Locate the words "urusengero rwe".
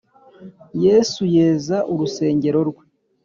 1.91-2.83